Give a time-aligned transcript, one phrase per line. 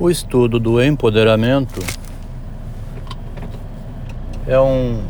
[0.00, 1.78] O estudo do empoderamento
[4.46, 5.02] é um,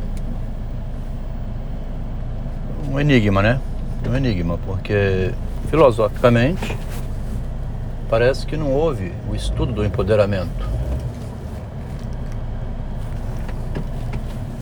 [2.90, 3.60] um enigma, né?
[4.04, 5.30] Um enigma, porque
[5.68, 6.76] filosoficamente
[8.08, 10.68] parece que não houve o estudo do empoderamento.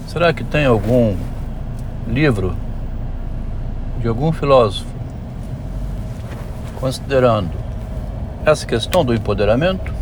[0.09, 1.17] Será que tem algum
[2.07, 2.55] livro
[3.99, 4.91] de algum filósofo
[6.79, 7.53] considerando
[8.45, 9.98] essa questão do empoderamento?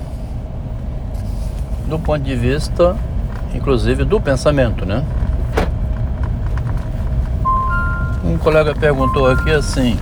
[1.86, 2.96] Do ponto de vista,
[3.54, 5.04] inclusive, do pensamento, né?
[8.24, 9.96] Um colega perguntou aqui assim,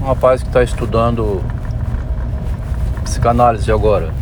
[0.00, 1.40] um rapaz que está estudando
[3.04, 4.12] psicanálise agora.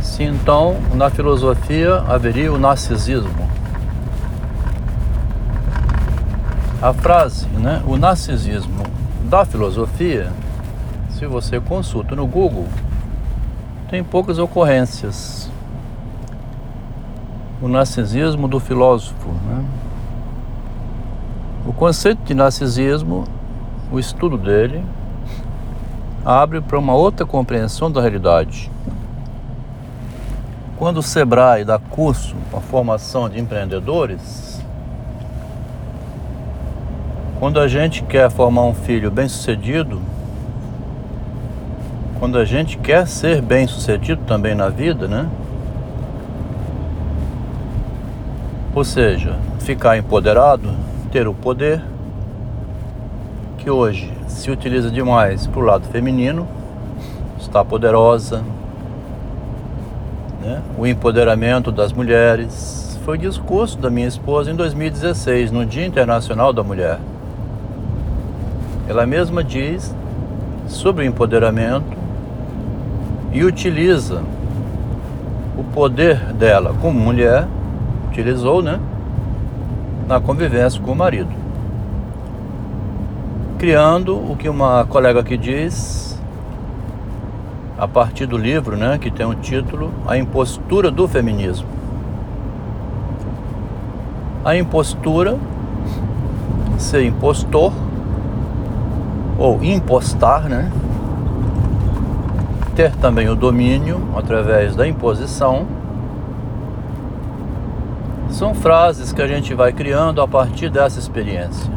[0.00, 3.50] Se então na filosofia haveria o narcisismo.
[6.80, 8.84] A frase, né, o narcisismo
[9.24, 10.30] da filosofia
[11.16, 12.66] se você consulta no Google,
[13.88, 15.50] tem poucas ocorrências.
[17.62, 19.28] O narcisismo do filósofo.
[19.46, 19.64] Né?
[21.66, 23.24] O conceito de narcisismo,
[23.90, 24.84] o estudo dele,
[26.22, 28.70] abre para uma outra compreensão da realidade.
[30.76, 34.62] Quando o Sebrae dá curso para formação de empreendedores,
[37.38, 40.02] quando a gente quer formar um filho bem-sucedido,
[42.18, 45.28] quando a gente quer ser bem sucedido também na vida, né?
[48.74, 50.70] Ou seja, ficar empoderado,
[51.10, 51.82] ter o poder,
[53.58, 56.46] que hoje se utiliza demais para o lado feminino,
[57.38, 58.42] está poderosa,
[60.42, 60.62] né?
[60.78, 62.98] o empoderamento das mulheres.
[63.04, 66.98] Foi o discurso da minha esposa em 2016, no Dia Internacional da Mulher.
[68.88, 69.94] Ela mesma diz
[70.68, 71.95] sobre o empoderamento
[73.36, 74.22] e utiliza
[75.58, 77.46] o poder dela como mulher,
[78.08, 78.80] utilizou, né?
[80.08, 81.28] Na convivência com o marido.
[83.58, 86.18] Criando o que uma colega aqui diz,
[87.76, 88.96] a partir do livro, né?
[88.96, 91.68] Que tem o um título A Impostura do Feminismo.
[94.46, 95.36] A impostura,
[96.78, 97.70] ser impostor,
[99.36, 100.72] ou impostar, né?
[102.76, 105.66] Ter também o domínio através da imposição.
[108.28, 111.72] São frases que a gente vai criando a partir dessa experiência.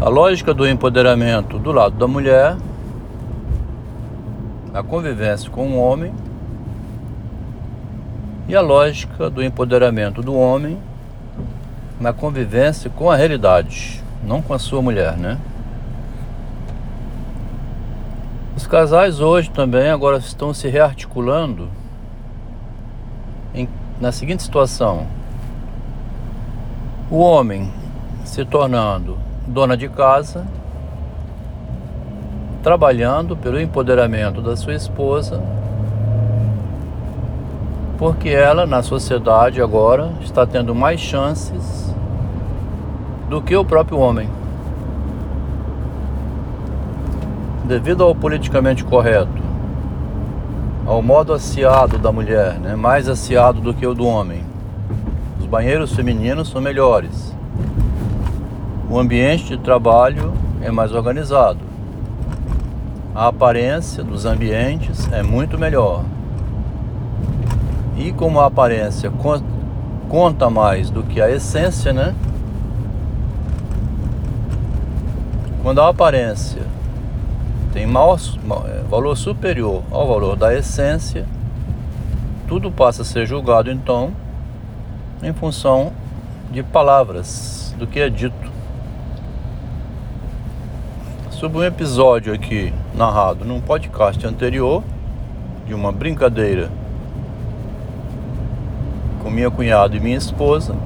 [0.00, 2.56] A lógica do empoderamento do lado da mulher,
[4.72, 6.14] a convivência com o homem,
[8.48, 10.78] e a lógica do empoderamento do homem
[12.00, 15.38] na convivência com a realidade, não com a sua mulher, né?
[18.54, 21.68] Os casais hoje também agora estão se rearticulando
[23.54, 23.66] em,
[23.98, 25.06] na seguinte situação:
[27.10, 27.72] o homem
[28.26, 30.46] se tornando dona de casa,
[32.62, 35.42] trabalhando pelo empoderamento da sua esposa,
[37.96, 41.94] porque ela na sociedade agora está tendo mais chances
[43.30, 44.41] do que o próprio homem.
[47.64, 49.42] Devido ao politicamente correto,
[50.84, 52.74] ao modo aciado da mulher, né?
[52.74, 54.42] mais aciado do que o do homem.
[55.38, 57.34] Os banheiros femininos são melhores.
[58.90, 61.60] O ambiente de trabalho é mais organizado.
[63.14, 66.04] A aparência dos ambientes é muito melhor.
[67.96, 69.12] E como a aparência
[70.08, 72.14] conta mais do que a essência, né?
[75.62, 76.62] Quando a aparência
[77.72, 78.18] tem maior,
[78.66, 81.26] é, valor superior ao valor da essência,
[82.46, 84.12] tudo passa a ser julgado então
[85.22, 85.92] em função
[86.50, 88.52] de palavras, do que é dito.
[91.30, 94.84] Sobre um episódio aqui narrado num podcast anterior,
[95.66, 96.70] de uma brincadeira
[99.22, 100.76] com minha cunhada e minha esposa,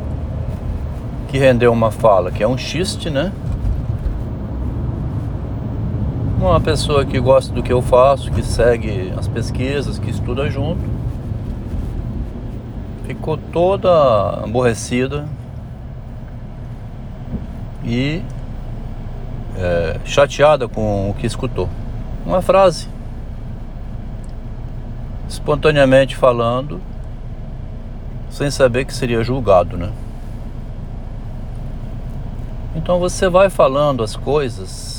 [1.29, 3.33] que rendeu uma fala que é um xiste, né?
[6.47, 10.81] Uma pessoa que gosta do que eu faço, que segue as pesquisas, que estuda junto,
[13.05, 15.27] ficou toda aborrecida
[17.85, 18.23] e
[19.57, 21.69] é, chateada com o que escutou.
[22.25, 22.89] Uma frase,
[25.29, 26.81] espontaneamente falando,
[28.31, 29.91] sem saber que seria julgado, né?
[32.75, 34.96] Então você vai falando as coisas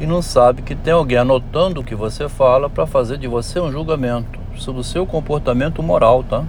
[0.00, 3.60] e não sabe que tem alguém anotando o que você fala para fazer de você
[3.60, 6.42] um julgamento sobre o seu comportamento moral, tá?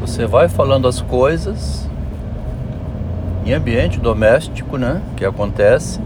[0.00, 1.86] Você vai falando as coisas
[3.44, 5.02] em ambiente doméstico, né?
[5.16, 6.00] Que acontece.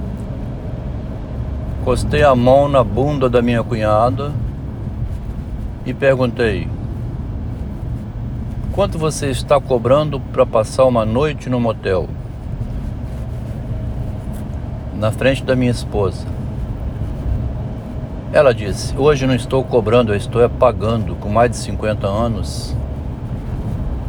[1.84, 4.32] Costei a mão na bunda da minha cunhada
[5.86, 6.66] e perguntei:
[8.72, 12.08] Quanto você está cobrando para passar uma noite no motel?
[15.04, 16.26] Na frente da minha esposa.
[18.32, 22.74] Ela disse: Hoje não estou cobrando, eu estou pagando com mais de 50 anos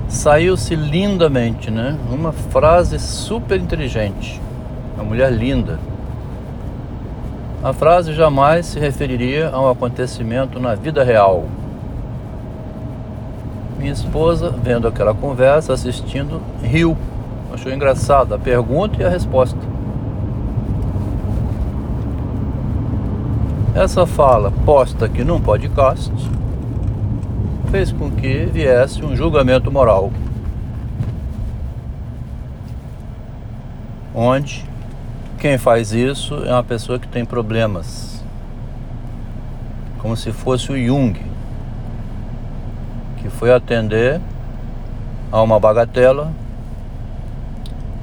[0.08, 1.98] saiu-se lindamente, né?
[2.10, 4.40] Uma frase super inteligente.
[4.96, 5.78] Uma mulher linda.
[7.62, 11.44] A frase jamais se referiria a um acontecimento na vida real.
[13.78, 16.96] Minha esposa, vendo aquela conversa, assistindo, riu.
[17.54, 19.75] Achou engraçada a pergunta e a resposta.
[23.76, 26.10] Essa fala posta aqui num podcast
[27.70, 30.14] fez com que viesse um julgamento moral.
[34.16, 34.64] Onde
[35.38, 38.24] quem faz isso é uma pessoa que tem problemas.
[40.00, 41.22] Como se fosse o Jung,
[43.18, 44.22] que foi atender
[45.30, 46.32] a uma bagatela,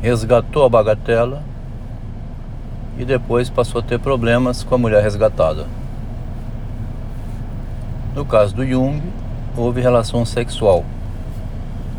[0.03, 1.43] resgatou a bagatela
[2.99, 5.67] e depois passou a ter problemas com a mulher resgatada.
[8.15, 9.03] No caso do Jung,
[9.57, 10.85] houve relação sexual.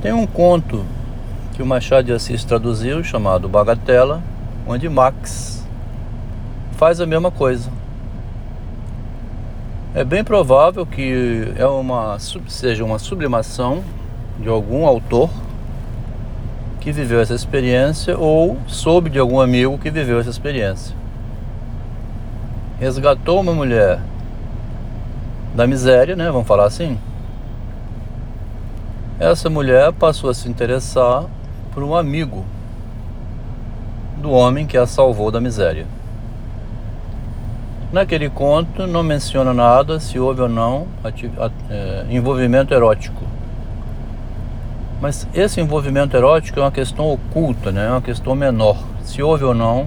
[0.01, 0.85] Tem um conto
[1.53, 4.21] que o Machado de Assis traduziu chamado Bagatela,
[4.67, 5.65] onde Max
[6.73, 7.69] faz a mesma coisa.
[9.95, 12.17] É bem provável que é uma,
[12.47, 13.83] seja uma sublimação
[14.39, 15.29] de algum autor
[16.83, 20.95] que viveu essa experiência ou soube de algum amigo que viveu essa experiência.
[22.79, 23.99] Resgatou uma mulher
[25.55, 26.29] da miséria, né?
[26.29, 26.99] Vamos falar assim
[29.23, 31.25] essa mulher passou a se interessar
[31.73, 32.43] por um amigo
[34.17, 35.85] do homem que a salvou da miséria.
[37.91, 40.87] Naquele conto não menciona nada se houve ou não
[41.69, 43.23] é, envolvimento erótico.
[45.03, 47.87] Mas esse envolvimento erótico é uma questão oculta, né?
[47.87, 48.77] é uma questão menor.
[49.03, 49.85] Se houve ou não,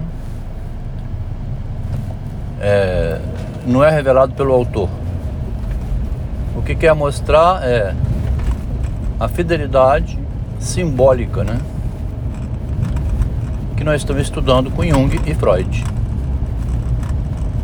[2.61, 3.19] é,
[3.65, 4.87] não é revelado pelo autor.
[6.55, 7.95] O que quer mostrar é
[9.19, 10.19] a fidelidade
[10.59, 11.59] simbólica, né?
[13.75, 15.83] Que nós estamos estudando com Jung e Freud.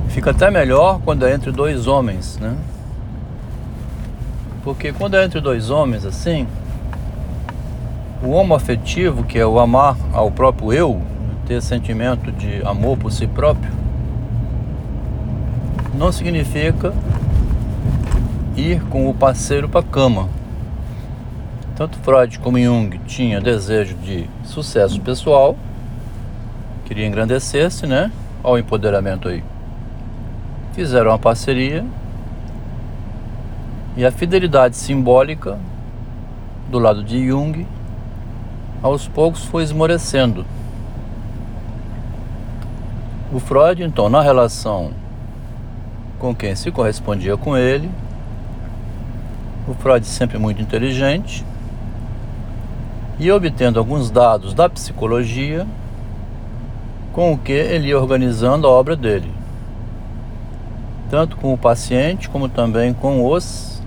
[0.10, 2.58] Fica até melhor quando é entre dois homens, né?
[4.64, 6.48] Porque quando é entre dois homens assim,
[8.24, 11.02] o homo afetivo, que é o amar ao próprio eu,
[11.46, 13.72] ter sentimento de amor por si próprio,
[15.94, 16.94] não significa
[18.56, 20.30] ir com o parceiro para a cama
[21.76, 25.58] tanto Freud como Jung tinha desejo de sucesso pessoal,
[26.86, 28.12] queria engrandecer-se, né?
[28.44, 29.44] Ao empoderamento aí.
[30.74, 31.84] Fizeram uma parceria
[33.98, 35.58] e a fidelidade simbólica
[36.70, 37.66] do lado de Jung
[38.84, 40.46] aos poucos foi esmorecendo.
[43.32, 44.92] O Freud, então, na relação
[46.20, 47.90] com quem se correspondia com ele,
[49.68, 51.46] o Freud sempre muito inteligente,
[53.18, 55.66] e obtendo alguns dados da psicologia,
[57.14, 59.32] com o que ele ia organizando a obra dele,
[61.10, 63.82] tanto com o paciente como também com os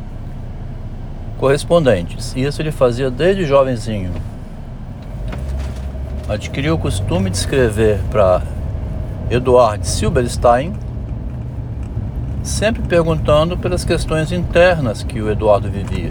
[1.36, 2.34] correspondentes.
[2.34, 4.12] E isso ele fazia desde jovenzinho.
[6.28, 8.42] Adquiriu o costume de escrever para
[9.30, 10.74] Eduard Silberstein,
[12.42, 16.10] sempre perguntando pelas questões internas que o Eduardo vivia.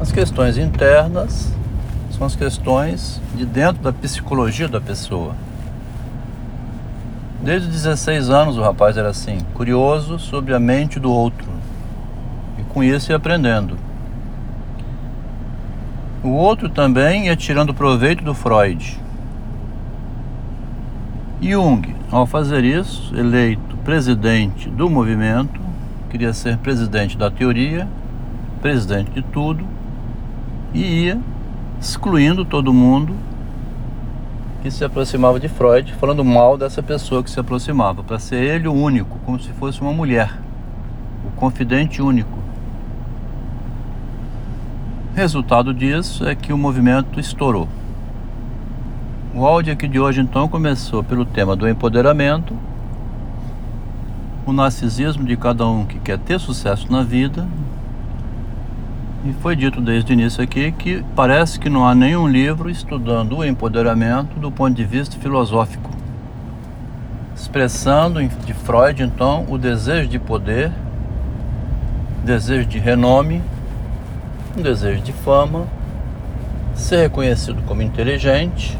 [0.00, 1.52] As questões internas
[2.16, 5.34] são as questões de dentro da psicologia da pessoa.
[7.42, 11.48] Desde 16 anos o rapaz era assim, curioso sobre a mente do outro.
[12.60, 13.85] E com isso ia aprendendo.
[16.26, 18.98] O outro também ia tirando proveito do Freud.
[21.40, 25.60] Jung, ao fazer isso, eleito presidente do movimento,
[26.10, 27.86] queria ser presidente da teoria,
[28.60, 29.64] presidente de tudo,
[30.74, 31.20] e ia
[31.80, 33.14] excluindo todo mundo
[34.62, 38.66] que se aproximava de Freud, falando mal dessa pessoa que se aproximava, para ser ele
[38.66, 40.36] o único, como se fosse uma mulher,
[41.24, 42.45] o confidente único.
[45.16, 47.66] Resultado disso é que o movimento estourou.
[49.34, 52.54] O áudio aqui de hoje então começou pelo tema do empoderamento,
[54.44, 57.48] o narcisismo de cada um que quer ter sucesso na vida.
[59.24, 63.38] E foi dito desde o início aqui que parece que não há nenhum livro estudando
[63.38, 65.90] o empoderamento do ponto de vista filosófico,
[67.34, 70.70] expressando de Freud então o desejo de poder,
[72.22, 73.40] desejo de renome
[74.56, 75.66] um desejo de fama,
[76.74, 78.78] ser reconhecido como inteligente,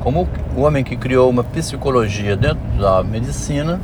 [0.00, 3.80] como o homem que criou uma psicologia dentro da medicina,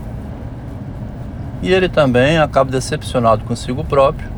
[1.63, 4.29] e ele também acaba decepcionado consigo próprio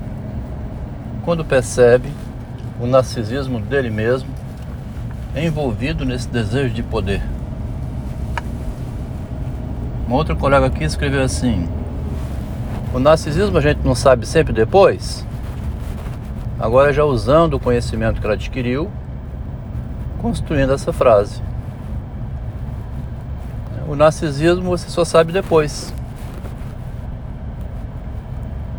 [1.25, 2.09] quando percebe
[2.81, 4.31] o narcisismo dele mesmo
[5.37, 7.23] envolvido nesse desejo de poder.
[10.09, 11.69] Um outro colega aqui escreveu assim:
[12.95, 15.28] O narcisismo a gente não sabe sempre depois?
[16.59, 18.91] Agora, já usando o conhecimento que ela adquiriu,
[20.19, 21.41] construindo essa frase.
[23.89, 25.95] O narcisismo você só sabe depois.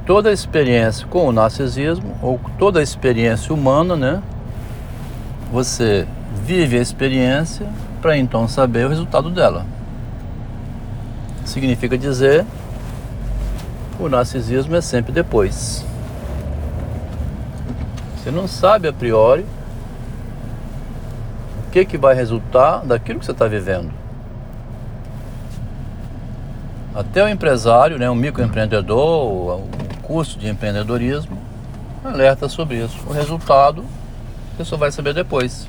[0.06, 4.22] Toda experiência com o narcisismo, ou toda experiência humana, né?
[5.52, 6.06] Você
[6.44, 7.66] vive a experiência
[8.02, 9.66] para então saber o resultado dela.
[11.46, 12.46] Significa dizer,
[14.00, 15.89] o narcisismo é sempre depois.
[18.30, 19.44] Você não sabe a priori
[21.66, 23.92] o que, que vai resultar daquilo que você está vivendo.
[26.94, 29.68] Até o empresário, né, o microempreendedor, o
[30.04, 31.40] curso de empreendedorismo,
[32.06, 33.00] alerta sobre isso.
[33.08, 33.84] O resultado
[34.56, 35.68] você só vai saber depois.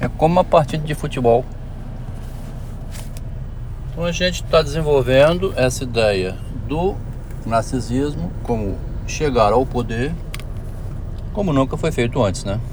[0.00, 1.44] É como uma partida de futebol.
[3.92, 6.34] Então a gente está desenvolvendo essa ideia
[6.66, 6.96] do
[7.46, 10.12] narcisismo como chegar ao poder
[11.34, 12.58] como nunca foi feito antes, né?